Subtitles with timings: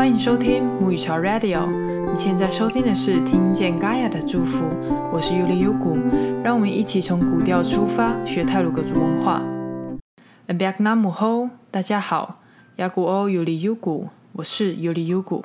[0.00, 1.70] 欢迎收听母语潮 Radio。
[2.10, 4.64] 你现在收听的是听见 Gaia 的祝福，
[5.12, 5.94] 我是尤里尤古。
[6.42, 9.42] 让我们一起从古调出发，学泰鲁格族文化。
[10.48, 12.40] And back na mu ho，大家好，
[12.76, 15.44] 雅古欧尤里尤古，我是尤里尤古。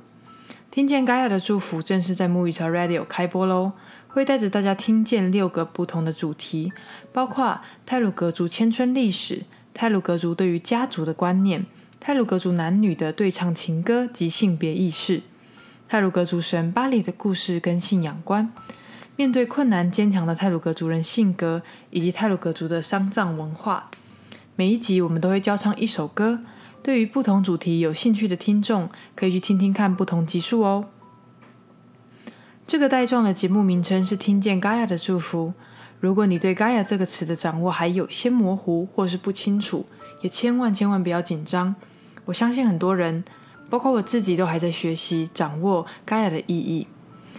[0.71, 3.73] 听见 Gaia 的祝福正式在母语潮 Radio 开播喽，
[4.07, 6.71] 会带着大家听见六个不同的主题，
[7.11, 9.41] 包括泰鲁格族千春历史、
[9.73, 11.65] 泰鲁格族对于家族的观念。
[12.07, 15.23] 泰鲁格族男女的对唱情歌及性别意识，
[15.89, 18.53] 泰鲁格族神巴里的故事跟信仰观，
[19.15, 23.89] 面对困难坚强的泰鲁格族人性格，以及泰鲁格族的丧葬文化。
[24.55, 26.41] 每一集我们都会教唱一首歌，
[26.83, 30.85] 对于不同主题有兴趣的听众，可以去听听看不同集数哦。
[32.67, 35.55] 这个带状的节目名称是听见 Gaia 的祝福。
[35.99, 39.87] 如果你对 Gaia 这个词的掌握还有些模糊或是不清楚，
[40.21, 41.73] 也千万千万不要紧张。
[42.25, 43.23] 我相信很多人，
[43.69, 46.87] 包括我自己，都还在学习掌握盖亚的意义。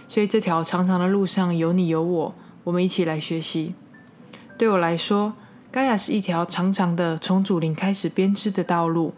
[0.07, 3.75] 所以这条长长的路上有你有我，我们一起来学习。
[4.57, 5.33] 对我来说，
[5.69, 9.13] 盖亚是一条长长的从祖灵开始编织的道路，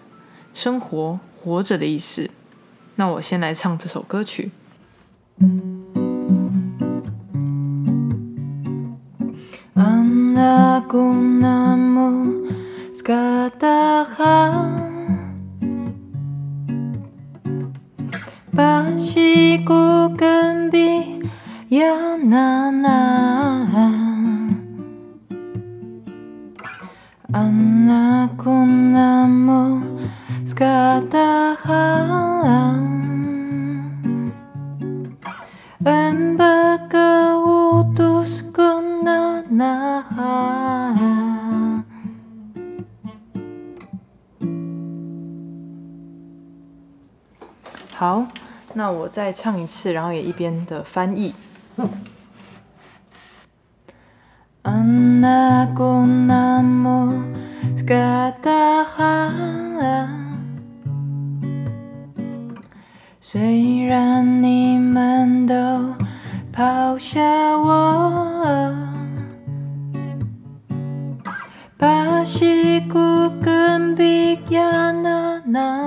[0.54, 1.18] 生活。
[1.46, 2.28] 活着的意思。
[2.96, 4.50] 那我先来唱这首歌曲。
[48.06, 48.24] 好，
[48.74, 51.34] 那我再唱一次，然后也一边的翻译。
[63.20, 65.92] 虽然你们都
[66.52, 67.20] 抛下
[67.58, 68.72] 我，
[71.76, 72.98] 巴西古
[73.42, 75.85] 根比亚那那，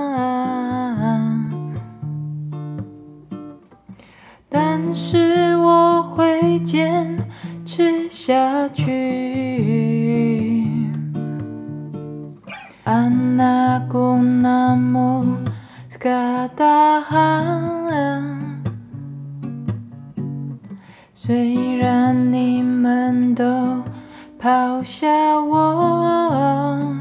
[24.50, 25.06] 抛下
[25.38, 26.92] 我，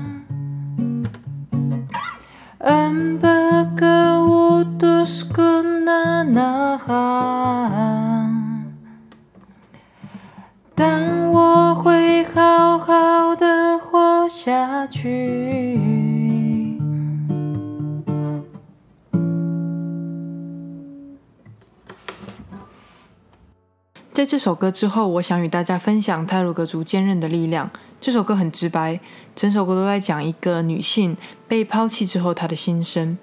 [24.29, 27.67] 这首歌之后，我想与大家分享泰鲁格族坚韧的力量。
[27.99, 28.99] 这首歌很直白，
[29.35, 31.17] 整首歌都在讲一个女性
[31.47, 33.17] 被抛弃之后她的心声。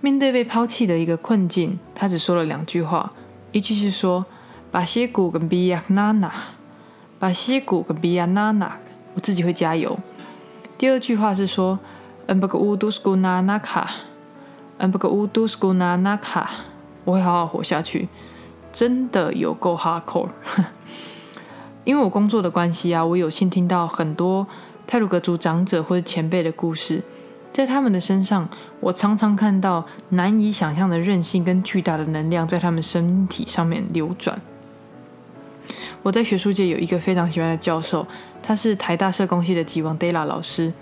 [0.00, 3.12] 面对被抛弃的一个困境，她只说了两句话，
[3.50, 4.24] 一句是说
[4.70, 6.32] “巴西古跟比亚娜娜”，
[7.18, 8.76] 巴西古跟比亚娜娜，
[9.14, 9.98] 我自己会加油。
[10.78, 11.80] 第二句话是说
[12.28, 13.90] “恩不个乌都斯古娜娜卡，
[14.78, 16.48] 恩不个乌都斯古娜娜卡”，
[17.02, 18.08] 我会好好活下去。
[18.74, 20.28] 真的有够 hardcore，
[21.84, 24.44] 因为我工作的关系啊，我有幸听到很多
[24.84, 27.00] 泰鲁格族长者或者前辈的故事，
[27.52, 28.48] 在他们的身上，
[28.80, 34.40] 我常常看到难以想象的韧性跟巨大的能量在他们身体上面流转。
[36.02, 38.04] 我在学术界有一个非常喜欢的教授，
[38.42, 40.72] 他是台大社工系的吉王 Della 老师。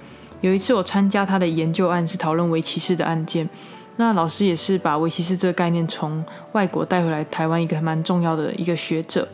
[0.41, 3.49] 有一次我参加他的研究案，是讨论围棋士的案件。
[3.97, 9.29] 那老师也是把围棋士这个概念从外国带回来台湾一个蛮重要的一个学者，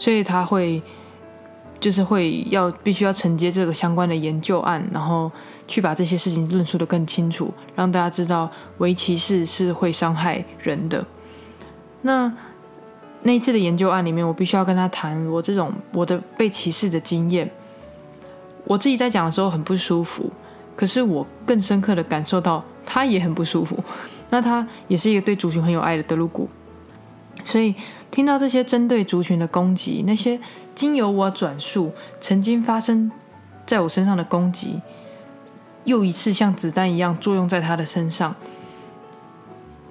[0.00, 0.82] 所以他会
[1.78, 5.30] 就是会要必须要承接这个相关的研究案，然后
[5.68, 11.04] 去把这些事情论述的更清楚，让大家知道围棋士是会伤害人的。
[12.02, 12.30] 那
[13.22, 17.48] 那一次的研究案里面，我必须要跟他谈我这种我的被歧视的经验。
[18.64, 20.30] 我自己在讲的时候很不舒服，
[20.74, 22.62] 可是我更深刻的感受到。
[22.86, 23.82] 他也很不舒服，
[24.30, 26.48] 那他也是一个对族群很有爱的德鲁古，
[27.42, 27.74] 所以
[28.10, 30.38] 听到这些针对族群的攻击，那些
[30.74, 33.10] 经由我转述曾经发生
[33.66, 34.80] 在我身上的攻击，
[35.84, 38.34] 又一次像子弹一样作用在他的身上。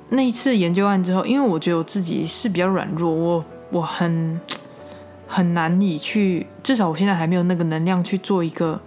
[0.10, 4.40] 那一次研究案之后，因为我觉得我自己是比较软弱，我我很
[5.28, 8.80] 很难以去，至少我现在还没有那个能量去做一个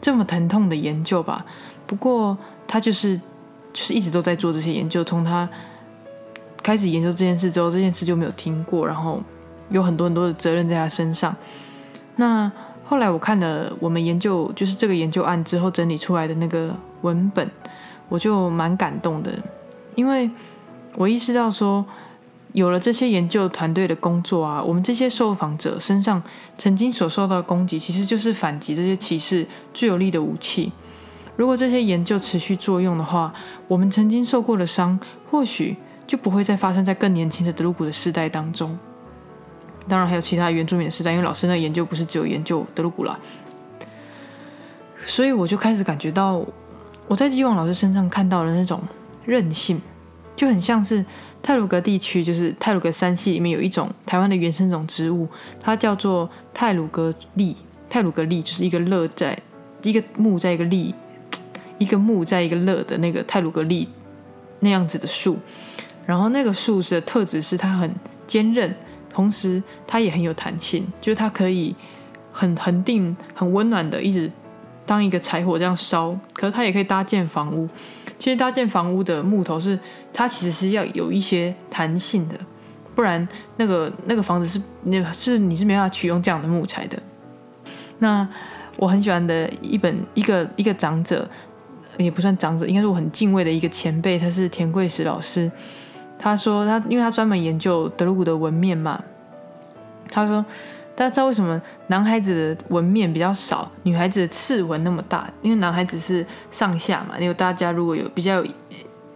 [0.00, 1.46] 这么疼痛的研究吧。
[1.86, 2.36] 不过
[2.66, 3.20] 他就是。
[3.74, 5.46] 就是一直都在做这些研究，从他
[6.62, 9.20] 开始研究这件事之后，这件事就没有停过，然后
[9.68, 11.34] 有很多很多的责任在他身上。
[12.16, 12.50] 那
[12.84, 17.50] 后来我看了我们研究，就是这个研究案之后整理出来的那个文本，
[18.08, 19.32] 我就蛮感动的，
[19.96, 20.30] 因为
[20.94, 21.84] 我意识到说，
[22.52, 26.22] 有了这些研究团队的工作啊，我们这些受访者身上
[26.56, 30.70] 曾经所受到的攻击，其实就是反击这些歧视最有力的武器。
[31.36, 33.34] 如果这些研究持续作用的话，
[33.66, 34.98] 我们曾经受过的伤，
[35.30, 35.76] 或许
[36.06, 38.78] 就不会再发生在更年轻的德鲁古的世代当中。
[39.88, 43.18] 当然，还有其他原住民的世代，因为老师那研究不是只有研究德鲁古啦。
[45.04, 46.42] 所以我就开始感觉到，
[47.08, 48.80] 我在基旺老师身上看到的那种
[49.26, 49.82] 韧性，
[50.34, 51.04] 就很像是
[51.42, 55.28] 泰鲁格地区，就是泰鲁格山系里面有一种台湾的原生种植物，
[55.60, 57.56] 它叫做泰鲁格栗。
[57.90, 59.38] 泰鲁格栗就是一个乐在
[59.82, 60.94] 一个木在一个栗。
[61.78, 63.88] 一个木在一个乐的那个泰鲁格利
[64.60, 65.38] 那样子的树，
[66.06, 67.92] 然后那个树的特质是它很
[68.26, 68.74] 坚韧，
[69.10, 71.74] 同时它也很有弹性，就是它可以
[72.32, 74.30] 很恒定、很温暖的一直
[74.86, 76.18] 当一个柴火这样烧。
[76.32, 77.68] 可是它也可以搭建房屋。
[78.18, 79.78] 其实搭建房屋的木头是
[80.12, 82.36] 它其实是要有一些弹性的，
[82.94, 86.96] 不然那个那个房子是那是你是没办法取用这样的木材的。
[87.98, 88.26] 那
[88.76, 91.28] 我很喜欢的一本一个一个长者。
[91.96, 95.50] 也不算长者，应该是我很敬畏的一个前辈，他是田贵石老师。
[96.18, 99.02] 他说他，因为他专门研究德鲁古的纹面嘛。
[100.10, 100.44] 他说，
[100.94, 105.28] 大家知道为什么男孩子的纹面比较少，女孩子的刺纹那么大？
[105.42, 107.18] 因为男孩子是上下嘛。
[107.18, 108.50] 因为大家如果有比较有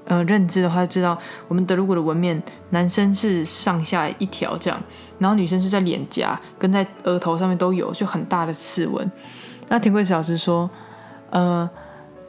[0.05, 1.17] 呃认知的话，就知道
[1.47, 4.79] 我们德鲁古的纹面，男生是上下一条这样，
[5.19, 9.11] 然后女生是在脸颊跟在额头上面都有就很大的刺纹。
[9.69, 10.69] 那田贵石老师说，
[11.31, 11.69] 呃。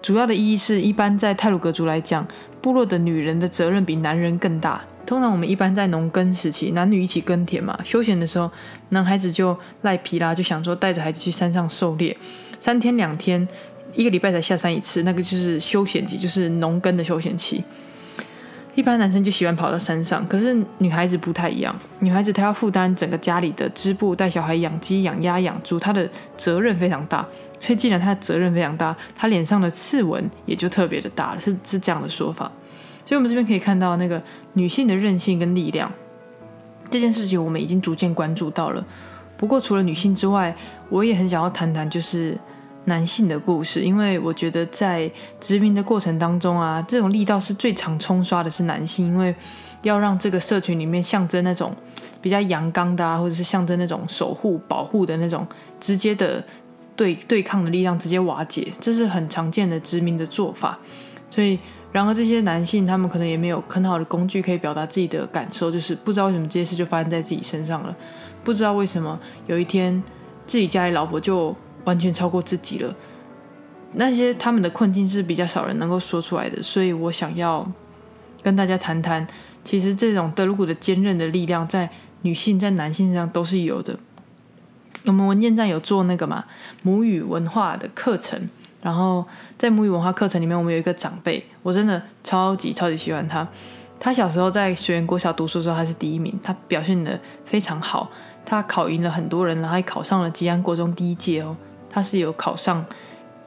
[0.02, 2.26] 主要的意义是一般在泰鲁格族来讲，
[2.62, 4.82] 部落的女人的责任比男人更大。
[5.06, 8.50] 通常我们一般在农耕时期，男女一起耕田嘛，休闲的时候，
[8.90, 12.16] 男孩子就赖皮啦，就想说带着孩子去山上狩猎，
[12.60, 13.48] 三天两天，
[13.96, 17.64] 一个礼拜才下山一次，那个就是休闲期，就是农耕的休闲期。
[18.76, 21.76] 一般男生就喜欢跑到山上，可是女孩子不太一样。
[22.00, 27.28] 女孩子她要负担整个家里的织布、带小孩、养鸡、养鸭、养猪，她的责任非常大。
[27.60, 32.52] 所以既然他的责任非常大，他脸上的刺纹也就特别的大了，是是这样的说法。
[33.06, 34.22] 所以我们这边可以看到那个
[34.54, 35.92] 女性的韧性跟力量
[36.90, 38.86] 这件事情，我们已经逐渐关注到了。
[39.38, 40.56] 不过除了女性之外，
[40.90, 42.38] 我也很想要谈谈就是。
[42.86, 49.36] 男性的故事，因为我觉得在殖民的过程当中啊，这种力道是最常冲刷的是男性，因为
[49.84, 51.76] 要让这个社群里面象征那种
[52.20, 55.46] 比较阳刚的啊，或者是象征那种守护、保护的那种
[55.80, 56.44] 直接的
[57.00, 60.78] 对对抗的力量直接瓦解，这是很常见的殖民的做法。
[61.30, 61.58] 所以，
[61.94, 67.96] 然而这些男性他们可能也没有很好的工具可以表达自己的感受，就是不知道为什么这些事就发生在自己身上了，
[68.44, 70.04] 不知道为什么有一天
[70.46, 72.94] 自己家里老婆就完全超过自己了。
[73.94, 77.66] 那些他们的困境是比较少人能够说出来的，所以我想要
[78.44, 79.26] 跟大家谈谈，
[79.64, 81.90] 其实这种德鲁古的坚韧的力量在
[82.24, 83.98] 女性在男性身上都是有的。
[85.06, 86.44] 我们文件站有做那个嘛
[86.84, 88.50] 母语文化的课程，
[88.82, 89.26] 然后
[89.58, 93.48] 在母语文化课程里面，我们有一个长辈，我真的超级超级喜欢他。
[94.00, 98.10] 他小时候在学员国小读书的时候，他是第一名，他表现的非常好，
[98.46, 101.56] 他考赢了很多人，然后还考上了吉安国中第一届哦。
[101.90, 102.86] 他是有考上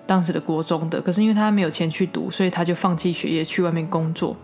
[0.06, 4.36] 当时的国中的，可是因为他没有钱去读，所以他就放弃学业去外面工作。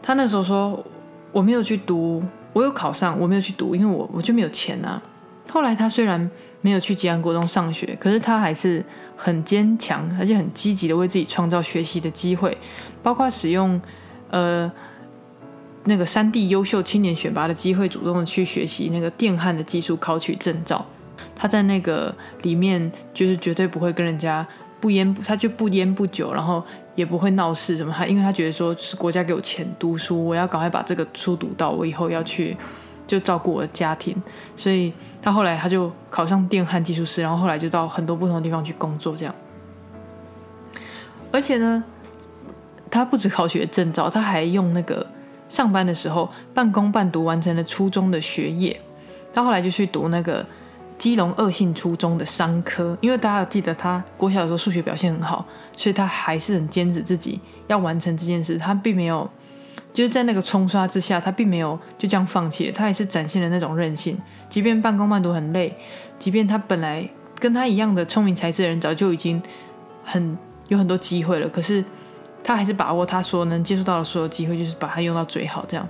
[0.00, 0.84] 他那时候说
[1.32, 2.22] ：“我没有去读，
[2.52, 5.02] 我有考上，我没有去读，因为我我就没有钱啊。”
[5.50, 6.30] 后来他虽然
[6.62, 8.82] 没有去吉安国中上学，可是他还是
[9.16, 12.56] 很坚强，而且很积极的为自己创造学习的机会，
[13.02, 13.78] 包括使用
[14.30, 14.70] 呃
[15.84, 20.86] 那个山地优秀青年选拔的机会，主动的去学习那个电焊的技术，考取证照。
[21.34, 24.46] 他在那个里面就是绝对不会跟人家
[24.80, 27.92] 不烟，他就不烟不酒，然后也不会闹事什么。
[27.96, 32.56] 他因为他觉得说是国家给我钱读书，我要赶快把这个书读到，我以后要去。
[33.04, 34.16] 就照顾我的家庭，
[34.56, 39.34] 所以他后来他就考上电焊技术师，然后后来就到很多不同的地方去工作，这样。
[41.30, 41.84] 而且呢，
[42.90, 45.04] 他不止考取了证照，他还用那个
[45.48, 48.80] 上班的时候半工半读完成了初中的学业。
[49.34, 50.46] 他后来就去读那个
[51.02, 55.44] 基隆二信初中的商科，因为大家记得他国小的时候数学表现很好，
[55.76, 59.28] 所以他还是很坚持自己要完成这件事，他并没有。
[59.92, 64.16] 就是在那个冲刷之下，他并没有就这样放弃，他还是展现了那种韧性。
[64.48, 65.76] 即便半工半读很累，
[66.20, 69.42] 即便他本来跟他一样的聪明才智的人早就已经
[70.04, 71.84] 很有很多机会了，可是
[72.44, 75.84] 他还是把握他所能接触到的所有机会，就是把它用到最好这样。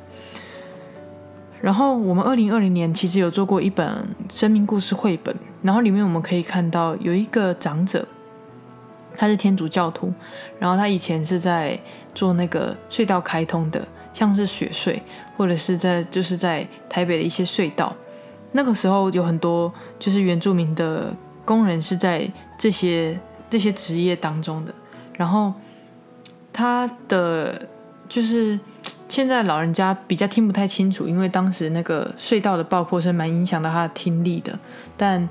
[1.63, 8.07] 然后我们二零二零年其实有做过一本生命故事绘本，然后里面我们可以看到有一个长者。
[9.15, 10.11] 他是天主教徒，
[10.59, 11.79] 然后他以前是在
[12.15, 14.99] 做那个隧道开通的，像是雪隧，
[15.37, 17.95] 或者是在就是在台北的一些隧道。
[18.53, 21.15] 那个时候有很多就是原住民的
[21.45, 22.27] 工人是在
[22.59, 23.17] 这些
[23.51, 24.75] 这些职业当中的。
[25.19, 25.53] 然后
[26.51, 27.69] 他的
[28.09, 28.59] 就是
[29.09, 34.59] 现在老人家比较听不太清楚，因为当时那个隧道的爆破声蛮影响到他的听力的，
[34.97, 35.29] 但。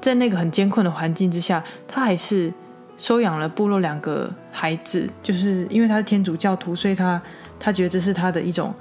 [0.00, 2.52] 在那个很艰困的环境之下，他还是
[2.96, 7.20] 收养了部落两个孩子，就是因为他是天主教徒，所以他
[7.58, 8.72] 他觉得这是他的一种，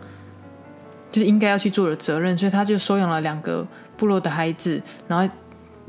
[1.12, 3.66] 就是应该要去做的责任，所以他就收养了两个
[3.98, 5.28] 部落的孩子，然后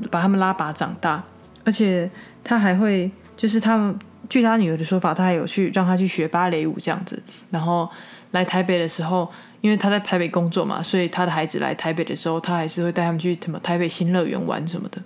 [0.09, 1.23] 把他们拉拔长大，
[1.63, 2.09] 而且
[2.43, 3.97] 他还会，就是他们
[4.29, 7.89] 据他女儿的说法，他还有去让他去学芭蕾舞这样子，然后
[8.31, 9.27] 来台北的时候。
[9.61, 15.01] 因为他在台北工作嘛，所以他的孩子来台北的时候，他还是会带他们去什么台北新乐园玩什么的。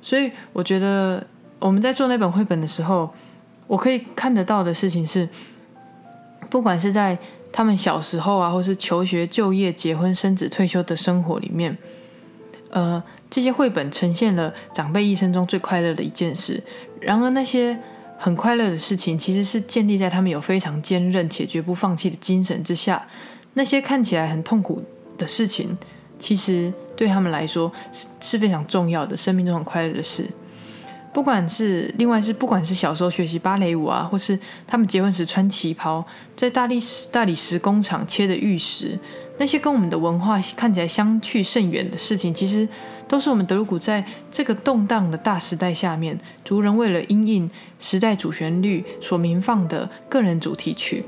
[0.00, 1.22] 所以我觉得
[1.58, 3.12] 我们在做那本绘本的时候，
[3.66, 5.28] 我可以看得到的事情是，
[6.48, 7.18] 不管是在
[7.52, 11.76] 他们小时候啊，或是求学、就业、结婚、生子、退休的生活里面，
[12.70, 16.62] 呃，这些绘本呈现了长辈一生中最快乐的一件事。
[17.02, 17.78] 然而那些
[18.24, 23.06] 很快乐的事情，其实是建立在他们有非常坚韧且绝不放弃的精神之下。
[23.52, 24.82] 那些看起来很痛苦
[25.18, 25.76] 的事情，
[26.18, 30.26] 其实对他们来说是是非常重要的，生命中很快乐的事。
[31.12, 36.02] 不管是另外是，不管是小时候学习芭蕾舞啊，或是他们结婚时穿旗袍，
[36.34, 38.98] 在大理石大理石工厂切的玉石，
[39.36, 42.68] 那些跟我们的文化看起来相去甚远的事情，其实
[43.08, 47.50] 都是我们德鲁古在这个动荡的大时代下面，族人为了因应
[47.80, 51.04] 时代主旋律所鸣放的个人主题曲。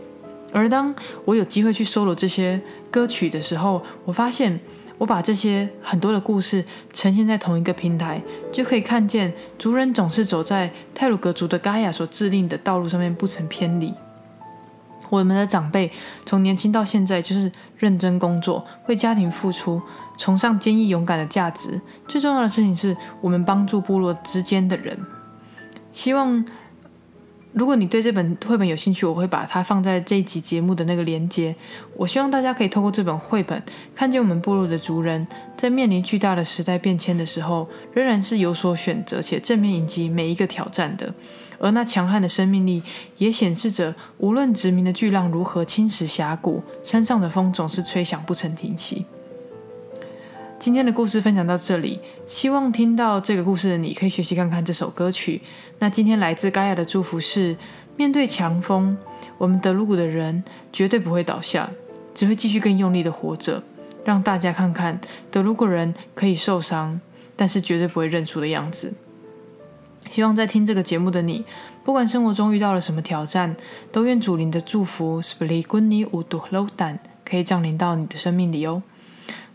[0.52, 4.58] 而当我有机会去收录这些歌曲的时候，我发现
[4.98, 13.92] 我把这些很多的故事呈现在同一个平台，就可以看见族人总是走在泰鲁格族的嘎亚所制定的道路上面，不曾偏离。
[15.10, 15.90] 我们的长辈
[16.24, 19.80] 从年轻到现在就是认真工作，为家庭付出，
[20.16, 21.80] 崇尚坚毅勇敢的价值。
[22.08, 24.98] 最重要的事情是我们帮助部落之间的人，
[25.92, 26.44] 希望。
[27.56, 31.56] 如果你对这本绘本有兴趣，我会把它放在这一集节目的那个连接。
[31.96, 33.62] 我希望大家可以透过这本绘本，
[33.94, 41.10] 看见我们部落的族人在面临巨大的时代变迁的时候，仍然是有所选择且正面迎击每一个挑战的。
[41.58, 42.82] 而那强悍的生命力，
[43.16, 49.06] 也显示着无论殖民的巨浪如何侵蚀峡谷，山上的风总是吹响不曾停息。
[50.58, 55.42] 今天的故事分享到这里，希望听到这个故事的你可以学习看看这首歌曲。
[55.78, 57.56] 那今天来自盖亚的祝福是：
[57.94, 58.96] 面对强风，
[59.36, 61.70] 我们德鲁古的人绝对不会倒下，
[62.14, 63.62] 只会继续更用力的活着，
[64.04, 64.98] 让大家看看
[65.30, 66.98] 德鲁古人可以受伤，
[67.36, 68.94] 但是绝对不会认输的样子。
[70.10, 71.44] 希望在听这个节目的你，
[71.84, 73.54] 不管生活中遇到了什么挑战，
[73.92, 76.84] 都愿主灵的祝福 s p l i g u n i u d u h l o d
[76.84, 78.82] a n 可以降临到你的生命里哦。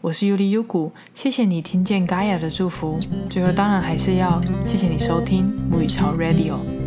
[0.01, 2.99] 我是尤里尤古，谢谢你听见 Gaia 的祝福。
[3.29, 6.80] 最后，当然还是要谢谢你收听母语潮 Radio。